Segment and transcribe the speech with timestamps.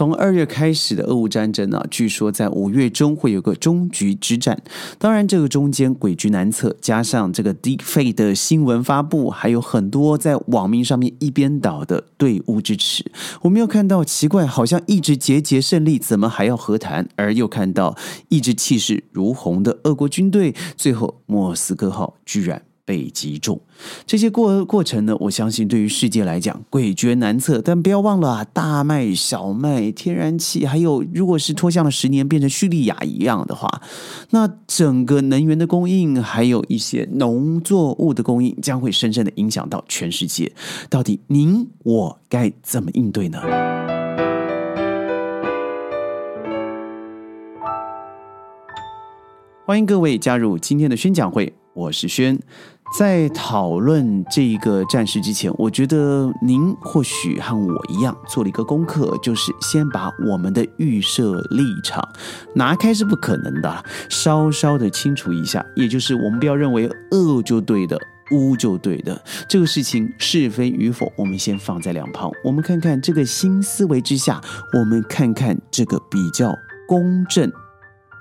[0.00, 4.58] 从二月开始的俄乌战争呢，据说在五月中会有个终局之战。
[4.98, 13.04] 当然，这个中间诡局难测，加上这个 Deepfake 的新闻发布，还有很多在网民上面一边倒的对乌支持。
[13.42, 17.06] 我们又看到奇怪，好像一直节节胜利，怎么还要和谈？
[17.16, 17.94] 而又看到
[18.30, 22.69] 一直气势如虹的俄国军队，最后莫斯科号居然。
[22.90, 23.60] 被击中，
[24.04, 25.16] 这些过过程呢？
[25.20, 27.62] 我相信对于世界来讲诡谲难测。
[27.62, 33.80] 但不要忘了啊，大麦、小麦、天然气，还有如果是拖向了十年变成叙利亚一样的话，
[34.30, 40.50] 那整个能源的供应，还有一些农作物的供应，将会深深的影响到全世界。
[40.88, 43.40] 到底您我该怎么应对呢？
[49.64, 52.36] 欢迎各位加入今天的宣讲会，我是轩。
[52.98, 62.06] 在讨论这一个战事之前，我觉得您或许和我一样做了一个功课，就是先把我们的预设立场
[62.54, 65.64] 拿开是不可能的，稍稍的清楚一下。
[65.76, 67.96] 也就是我们不要认为恶就对的，
[68.32, 72.28] 污就对的，这个事情是非与否，我们先放在两旁。
[72.44, 74.40] 我们看看这个新思维之下，
[74.76, 76.52] 我们看看这个比较
[76.88, 77.50] 公正，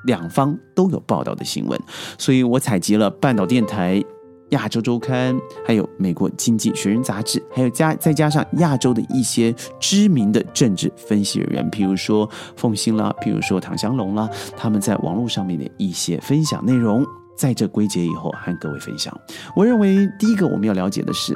[0.06, 1.82] 两方都有报道的新闻。
[2.20, 4.04] 所以我采集了半岛电台。
[4.50, 17.06] 亚洲周刊，还有美国经济学人杂志，还有加再加上亚洲的一些知名的政治分析人员，譬如说凤新啦，譬如说唐香龙啦，他们在网络上面的一些分享内容，
[17.36, 19.16] 在这归结以后，和各位分享。
[19.56, 21.34] 我认为第一个我们要了解的是，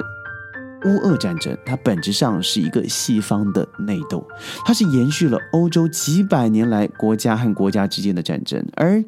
[0.84, 4.26] 乌俄战争它本质上是一个西方的内斗，
[4.64, 9.02] 它是延续了欧洲几百年来国家和国家之间的战争，而。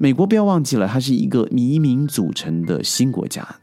[0.00, 3.56] 美国不要忘记了，它是一个移民组成的新国家，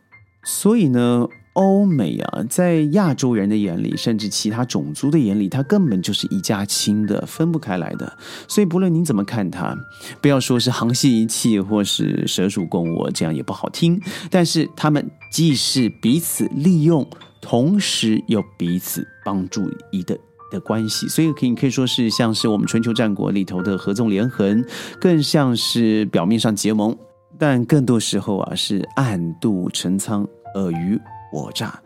[0.44, 8.18] 所以呢，欧美啊，在亚洲人的眼里，甚至其他种族的眼里，它根本就是一家亲的，分不开来的。
[8.50, 9.74] 所以，不论您怎么看它，
[10.20, 13.98] 不要说是沆瀣一气，或是蛇鼠共窝，这样也不好听。
[14.30, 17.08] 但是，他们既是彼此利用，
[17.40, 20.20] 同时又彼此帮助一的。
[20.56, 24.64] 的关系，所以可以可以说是像是我们春秋战国里头的合纵连横，
[25.00, 26.98] 更像是表面上结盟，
[27.38, 31.00] 但更多时候啊是暗度陈仓，尔虞
[31.34, 31.78] 我诈。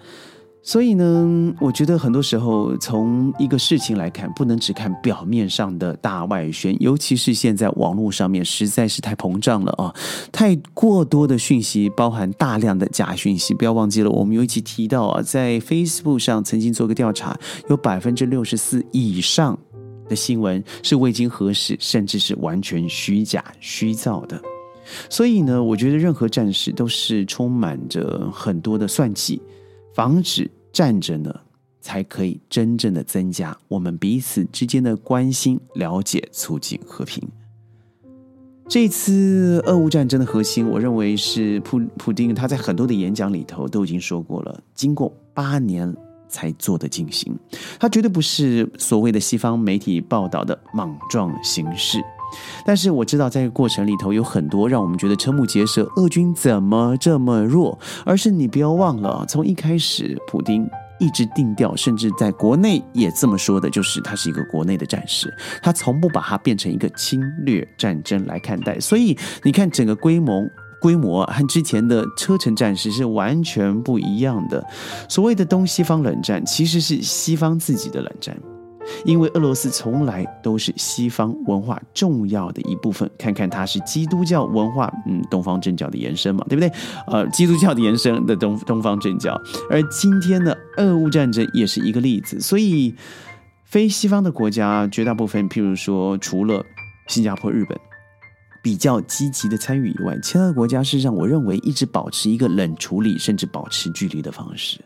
[0.70, 9.92] 所以呢，我觉得很多时候从一个事情来看，不能只看表面上的大外宣，尤其是现在网络上面实在是太膨胀了啊，
[10.32, 13.52] 太过多的讯息，包含大量的假讯息。
[13.56, 17.36] 不要忘记了，我们有一期提到啊，在 Facebook 上曾经做个调查，
[17.68, 19.58] 有百分之六十四以上
[20.08, 24.40] 的新闻是未经核实，甚至是完全虚假虚造的。
[25.10, 29.42] 所以呢，我觉得任何战士都是充满着很多的算计。
[29.96, 31.34] 防止战争呢，
[31.82, 37.28] 才可以真正的增加我们彼此之间的关心、了解、促进和平。
[38.68, 45.92] 这次俄乌战争的核心，我认为是普普丁他在很多的演讲里头都已经说过了，经过八年
[46.28, 47.36] 才做的进行，
[47.80, 52.00] 他绝对不是所谓的西方媒体报道的莽撞形式。
[52.66, 57.78] 但是我知道，在这个过程里头有很多让我们觉得瞠目结舌，俄军怎么这么弱？
[58.06, 60.70] 而是你不要忘了，从一开始，普丁
[61.00, 68.80] 一直定调，甚至在国内也这么说的，就是他是一个国内的战士，他从不把它变成一个侵略战争来看待。
[68.80, 70.44] 所以你看，整个规模
[70.82, 74.66] 规模和之前的车臣战士是完全不一样的。
[75.08, 78.38] 所谓的东西方冷战，其实是西方自己的冷战。
[79.06, 86.72] 因为俄罗斯从来都是西方文化重要的一部分，看看它是基督教文化，嗯，东方正教的延伸嘛，对不对？
[87.08, 89.40] 呃，基督教的延伸的东东方正教，
[89.70, 92.40] 而今天的俄乌战争也是一个例子。
[92.40, 92.94] 所以，
[93.66, 96.64] 非西方的国家绝大部分，譬如说，除了
[97.08, 97.78] 新加坡、日本
[98.62, 104.80] 比较积极的参与以外，其他的国家事实上，我认为一直保持一个冷处理，甚至保持距离的方式。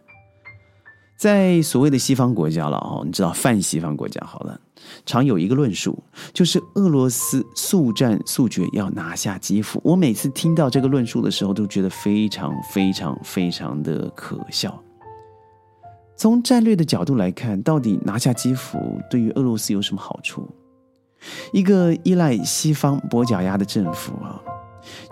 [1.24, 4.60] 在所谓的西方国家了哦，你知道泛西方国家好了，
[5.06, 5.98] 常有一个论述，
[6.34, 9.80] 就是俄罗斯速战速决要拿下基辅。
[9.86, 14.78] 我每次听到这个论述的时候，都觉得非常非常非常的可笑。
[16.18, 20.46] 从战略的角度来看，到底拿下基辅对于俄罗斯有什么好处？
[21.54, 24.42] 一个依赖西方跛脚鸭的政府啊，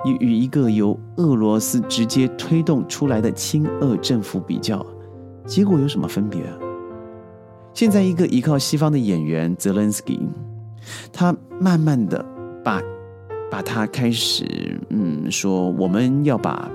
[0.03, 4.85] 与与一个由俄罗斯直接推动出来的亲俄政府比较。
[5.45, 6.41] 结果有什么分别？
[7.73, 10.19] 现在一个依靠西方的演员泽连斯基，
[11.11, 12.23] 他慢慢的
[12.63, 12.81] 把
[13.49, 16.69] 把他开始嗯说我们要把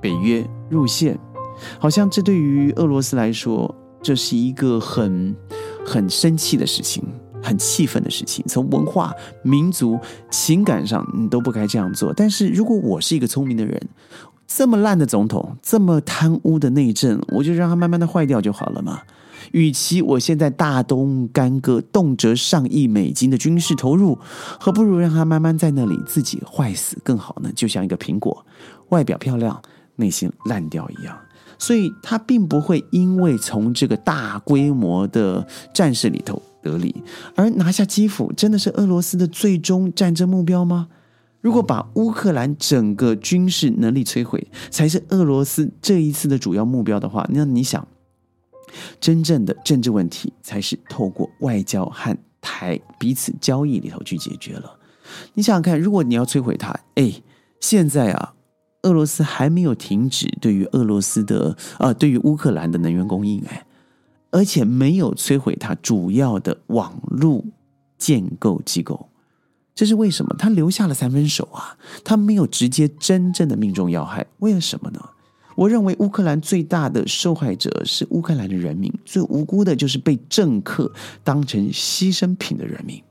[0.00, 1.18] 北约入线，
[1.78, 5.34] 好像这对于俄罗斯来说这是一个很
[5.86, 7.02] 很生气的事情，
[7.42, 8.44] 很气愤的事情。
[8.46, 9.98] 从文化、民族、
[10.30, 12.12] 情感上，你都不该这样做。
[12.14, 13.80] 但是如果我是一个聪明的人，
[14.54, 19.00] 这么烂的总统，这么贪污的内政，我就让他慢慢的坏掉就好了嘛。
[19.52, 24.18] 与其我现在大动干戈，动辄上亿美金的军事投入，
[24.60, 27.50] 何不如让他慢慢在那里自己坏死更好呢？
[27.56, 28.44] 就像一个苹果，
[28.90, 29.60] 外表漂亮，
[29.96, 31.16] 内心烂掉一样。
[31.58, 36.94] 所以，他并不会因为从这个大规模的战事里头得利，
[37.34, 40.88] 而拿下基辅，真的是俄罗斯的最终战争目标吗？
[41.42, 47.86] 如果把乌克兰整个军事能力摧毁，才是俄罗斯这一次的主要目标的话，那你想？
[48.98, 54.78] 真正的政治问题才是透过外交和台彼此交易里头去解决了。
[55.34, 57.12] 你想想看，如果你要摧毁它，哎，
[57.60, 58.32] 现在啊，
[58.84, 63.66] 俄罗斯还没有停止对于俄罗斯的啊，对于乌克兰的能源供应，哎，
[64.30, 67.44] 而且没有摧毁它主要的网络
[67.98, 69.10] 建构机构，
[69.82, 70.32] 这是为什么？
[70.38, 75.00] 他留下了三分手啊，他没有直接真正的命中要害，为了什么呢？
[75.56, 80.92] 我认为乌克兰最大的受害者是乌克兰的人民，最无辜的就是被政客
[81.24, 83.02] 当成牺牲品的人民。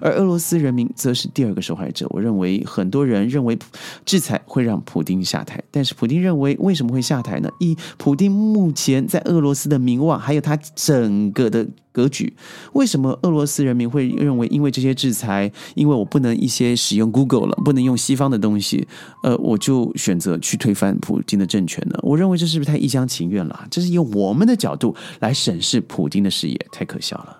[0.00, 2.06] 而俄罗斯人民则是第二个受害者。
[2.10, 3.58] 我认为很多人认为
[4.04, 7.50] 制裁会让普京下台，但是普京认为为什么会下台呢？
[7.58, 12.32] 一，普京目前在俄罗斯的名望，还有他整个的格局，
[12.72, 18.86] 为什么俄罗斯人民会认为因为这些制裁，因为我不能一些使用 Google 了，不能用西方的东西，
[19.22, 21.98] 呃，我就选择去推翻普京的政权呢？
[22.02, 23.66] 我认为这是不是太一厢情愿了？
[23.70, 27.39] 这是用我们的角度来审视普京的事业，太可笑了。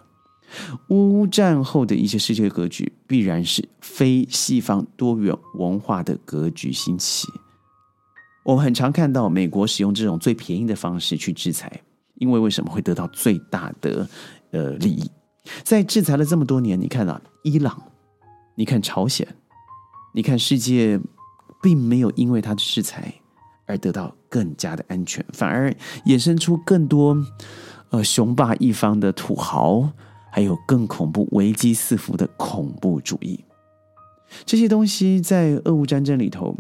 [0.88, 7.29] 乌战后的一些世界格局，必然是非西方多元文化的格局兴起。
[8.43, 11.82] 我们很常看到美国使用这种最便宜的方式去制裁，
[12.14, 14.08] 因为为什么会得到最大的
[14.50, 15.11] 呃利益？
[15.62, 17.81] 在制裁了这么多年，你看到伊朗，
[18.55, 19.26] 你看朝鲜，
[20.14, 20.99] 你看世界，
[21.62, 23.12] 并没有因为它的制裁
[23.67, 25.75] 而得到更加的安全，反而
[26.06, 27.17] 衍生出更多
[27.91, 29.91] 呃雄霸一方的土豪。
[30.31, 33.44] 还有更恐怖、危机四伏的恐怖主义，
[34.44, 36.56] 这些东西在俄乌战争里头，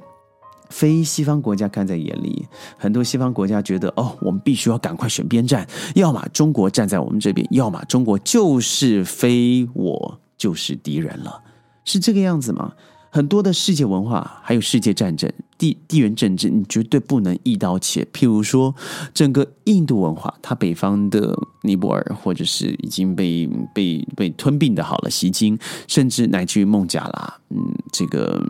[0.68, 2.46] 非西方国家看在眼里。
[2.76, 11.42] 很多西方国家觉得，哦，我们必须要赶快选边站，要么中国站在我们这边，要么中国就是非我就是敌人了，
[11.84, 12.72] 是这个样子吗？
[13.12, 18.06] 很多的世界文化，还有世界战争、地地缘政治，你绝对不能一刀切。
[18.12, 18.72] 譬如说，
[19.12, 25.58] 整个印度文化，它北方的尼泊尔，或者是已经被被被吞并的，好了，西京，
[25.88, 28.40] 甚至乃至于孟加拉，嗯，这个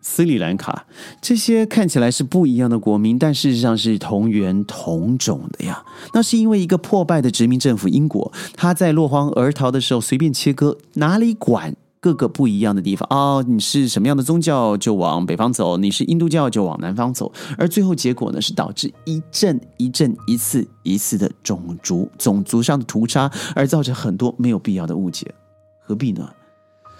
[0.00, 0.84] 斯里兰卡，
[1.20, 5.84] 这些看起来是不一样的国民，但事实上是同源同种的呀。
[6.12, 11.76] 那是因为一个破败的殖民政府英国，他在落荒而逃的时候随便切割，哪里管？
[12.02, 25.32] 各个不一样的地方哦，你是什么样的宗教就往北方走，你是印度教就往南方走，而最后结果呢是导致一阵一阵一次一次的种族种族上的屠杀，而造成很多没有必要的误解，
[25.78, 26.28] 何必呢？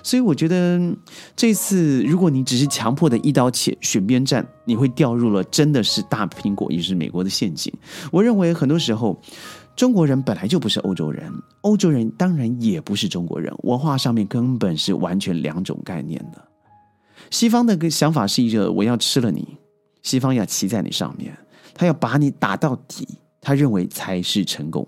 [0.05, 0.81] 所以我觉得
[1.35, 7.73] 这次如果你只是强迫的一刀切选边站，你会掉入了真的是大苹果也是美国的陷阱。
[8.13, 9.21] 我认为很多时候。
[9.75, 11.33] 中国人本来就不是欧洲人，
[11.63, 16.43] 欧洲人当然也不是中国人，文化上面根本是完全两种概念的。
[17.31, 19.57] 西方的想法是一个我要吃了你，
[20.03, 21.37] 西方要骑在你上面，
[21.75, 23.07] 他要把你打到底，
[23.41, 24.87] 他认为才是成功。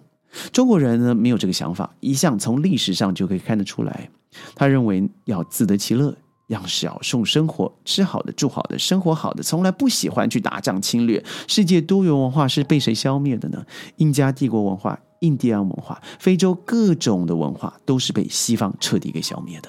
[0.52, 4.10] 中国人呢没有这个想法，一向从历史上就可以看得出来，
[4.54, 6.14] 他认为要自得其乐。
[6.46, 11.24] 让小众生活吃好的、住好的、生活好的，从来不喜欢去打仗侵略。
[11.48, 13.64] 世界多元文化是被谁消灭的呢？
[13.96, 19.68] 印加帝国文化、印第安文化、非洲各种的文化，都是被西方彻底给消灭的。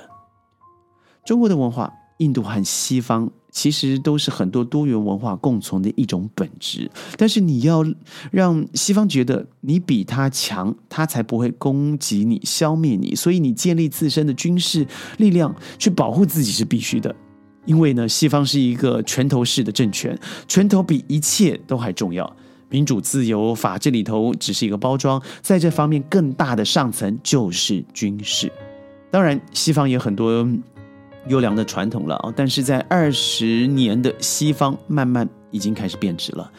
[1.25, 1.91] 中国的文化。
[2.20, 7.85] 印度和西方其实都是很多多元文化共存的一种本质，但是你要
[8.29, 13.15] 让西方觉得你比他强，他才不会攻击你、消灭你。
[13.15, 14.85] 所以你建立自身的军事
[15.17, 17.15] 力量去保护自己是必须的，
[17.63, 20.19] 因为呢，西方是一个拳头式的政权，
[20.50, 22.29] 拳头比一切都还重要。
[22.69, 28.51] 民主、自由、法治里头只是一个包装，在这方面更大的上层就是军事。
[29.09, 30.45] 当然，西方也很多。
[31.27, 36.51] 优良的传统了啊，但是在二十年的西方慢慢已经开始变质了。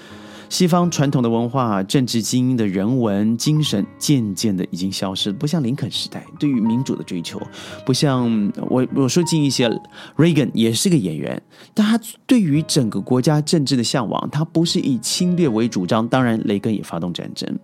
[0.49, 7.41] 西方传统的文化、政治精英的人文精神渐渐的已经消失，不像林肯时代对于民主的追求，
[7.85, 9.69] 不像我我说近一些
[10.17, 11.41] ，Reagan 也是个演员，
[11.75, 16.07] 但他对于整个国家政治的向往，他不是以侵略为主张。
[16.09, 17.59] 当然，雷根也发动战争。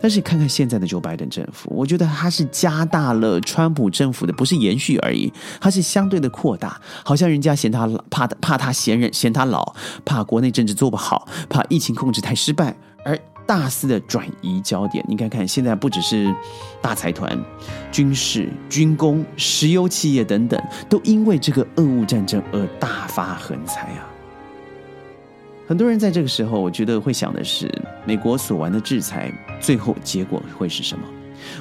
[0.00, 6.80] 但是看看现在的 Joe Biden 政府，我觉得他是加大了川普政府的，不是延续而已，他是相对的扩大。
[7.04, 12.74] 好像人家嫌他怕怕他嫌人嫌他老，怕国内政治做不好，怕疫情控制太失败，
[13.04, 15.04] 而大肆的转移焦点。
[15.08, 16.32] 你看看现在不只是
[16.80, 17.38] 大财团、
[17.90, 24.06] 军事、军工、石油企业等等，都因为这个俄乌战争而大发横财啊！
[25.66, 27.70] 很多人在这个时候，我觉得会想的是，
[28.04, 31.04] 美国所玩的制裁，最后结果会是什么？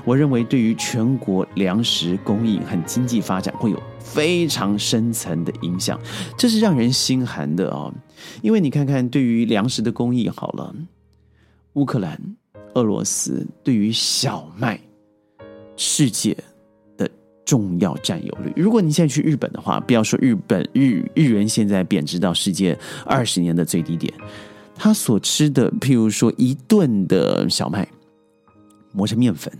[0.06, 6.00] 我认为，对于全国粮食供应和经济发展会有非常深层的影响，
[6.38, 7.94] 这是让人心寒的啊！
[8.42, 10.76] 因为你看看，对于粮食的供应，好了，
[11.74, 12.20] 乌克兰、
[12.74, 14.80] 俄罗斯对于小麦，
[15.76, 16.38] 世界
[16.98, 17.10] 的。
[17.46, 18.54] 重要占有率。
[18.56, 24.14] 如果你现在去日本的话，不要说日本日日元现在贬值到世界二十年的最低点，
[24.76, 27.88] 他所吃的，譬如说一顿的小麦
[28.92, 29.52] 磨成面粉，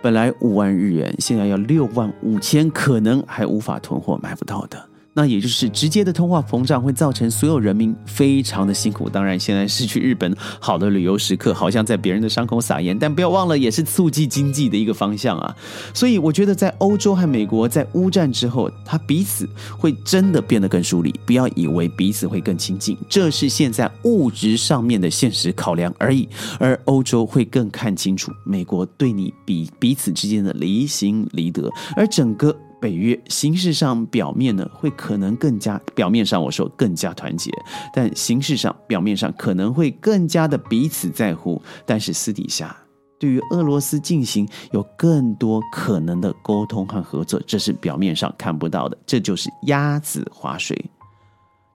[0.00, 4.87] 本来五万日元，现在要六万五千，可能还无法囤货，买不到的。
[5.18, 9.10] 那也就是直接的通货膨胀会造成所有人民非常的辛苦。
[9.10, 15.56] 当然，现在是去日本好的旅游时刻，好像在别人的伤口撒盐，但不要忘了，也是促进经济的一个方向啊。
[15.92, 21.12] 所以，我觉得在欧洲和美国在乌战之后，它彼此会真的变得更疏离。
[21.26, 26.28] 不要以为彼此会更亲近，这是现在物质上面的现实考量而已。
[26.60, 32.56] 而欧洲会更看清楚美国对你比彼此之间的离心离德，而整个。
[32.80, 37.50] 北约形式上表面呢会可能更加表面上我说更加团结，
[37.92, 42.76] 但形式上表面上可能会更加的彼此在乎，但是私底下
[43.18, 50.90] 对于俄罗斯进行有更多可能的沟通和合作，这是表面上看不到的，这就是鸭子划水，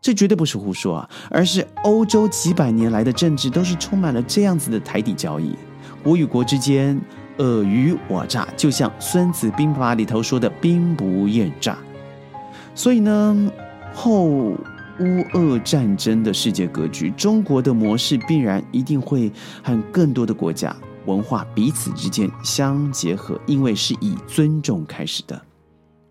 [0.01, 5.53] 这绝对不是胡说啊，而是欧洲几百年来的政治都是充满了这样子的台底交易，
[6.01, 6.99] 国与国之间。
[7.37, 11.77] 尔虞我诈，就像《孙子兵法》里头说的“兵不厌诈”。
[12.75, 13.51] 所以呢，
[13.93, 14.57] 后乌
[15.33, 19.31] 俄战争的世界格局，中国的模式必然一定会
[19.63, 20.75] 和更多的国家
[21.05, 25.41] 文化彼此之间相结合，因为是以尊重开始的。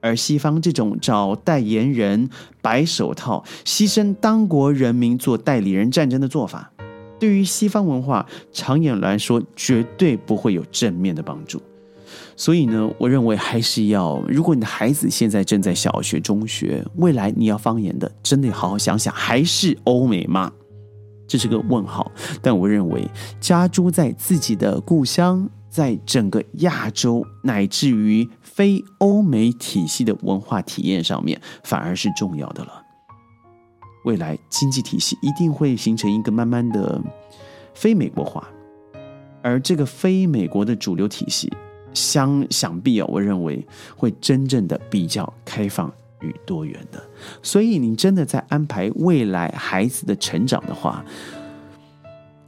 [0.00, 2.28] 而西方这种找代言人、
[2.60, 6.71] 白手套、牺牲当国人民做代理人战争的做法。
[7.22, 11.62] 对于西方文化，长远来说绝对不会有正面的帮助。
[12.34, 20.50] 所以呢，我认为还是要，如果你的孩子现在正在小学、中学，未来你要方言的，真的好好想想，还是欧美吗？
[21.28, 22.10] 这是个问号。
[22.42, 23.08] 但我认为，
[23.40, 32.81] 家住在自己的故乡，在整个亚洲乃至于非欧美体系的文化体验上面，反而是重要的了。
[34.04, 37.00] 未来经济体系一定会形成一个慢慢的
[37.74, 38.46] 非美国化，
[39.42, 41.52] 而这个非美国的主流体系，
[41.94, 43.64] 相想必啊，我认为
[43.96, 47.02] 会真正的比较开放与多元的。
[47.42, 51.04] 所以，你真的在安排未来孩子的成长的话，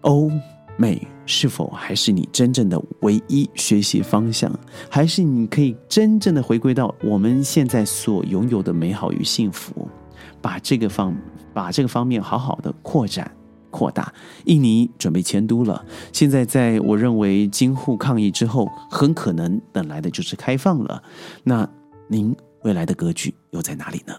[0.01, 0.31] 欧
[0.77, 4.53] 美是否还是你真正的唯一学习方向？
[4.91, 9.89] 还是你可以真正的回归到我们现在所拥有的美好与幸福？
[10.45, 11.17] 把这个方
[11.55, 13.35] 把这个方面好好的扩展
[13.71, 14.13] 扩大。
[14.45, 15.83] 印尼准备迁都了，
[16.13, 21.03] 现在在我认为京沪抗疫之后，很可能等来的就是开放了。
[21.45, 21.67] 那
[22.09, 24.15] 您未来的格局又在哪里呢？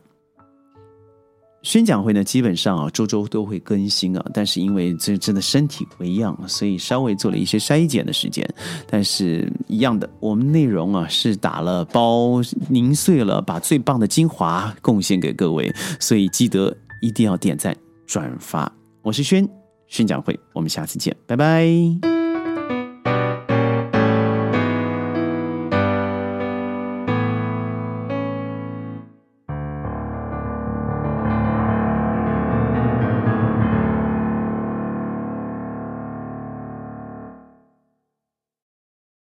[1.66, 8.48] 宣讲会呢，基本上啊，周周都会更新啊，但是因为这真的身体不一样，所以稍微做了一些筛减的时间。
[8.88, 18.72] 但是一样的，我们内容啊是打了包凝碎了，把最棒的精华贡献给各位，所以记得一定要点赞转发。
[19.02, 19.50] 我是轩
[19.88, 22.15] 宣讲会，我们下次见，拜拜。